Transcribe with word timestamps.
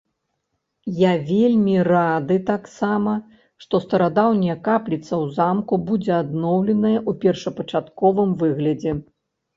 Я 0.99 1.09
вельмі 1.31 1.75
рады 1.87 2.37
таксама, 2.51 3.13
што 3.65 3.81
старадаўняя 3.85 4.55
капліца 4.69 5.09
ў 5.09 5.25
замку 5.39 5.79
будзе 5.91 6.13
адноўленая 6.23 6.99
ў 7.09 7.19
першапачатковым 7.27 8.35
выглядзе. 8.45 9.01